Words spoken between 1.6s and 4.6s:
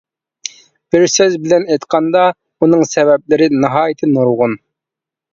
ئېيتقاندا، ئۇنىڭ سەۋەبلىرى ناھايىتى نۇرغۇن.